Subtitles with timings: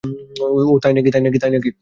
[0.41, 0.93] ওহ, তাই
[0.95, 1.69] না-কি?